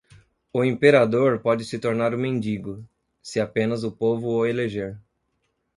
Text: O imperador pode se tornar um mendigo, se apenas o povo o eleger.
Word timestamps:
O 0.51 0.65
imperador 0.65 1.37
pode 1.41 1.63
se 1.63 1.77
tornar 1.77 2.15
um 2.15 2.17
mendigo, 2.17 2.83
se 3.21 3.39
apenas 3.39 3.83
o 3.83 3.91
povo 3.91 4.29
o 4.29 4.47
eleger. 4.47 4.99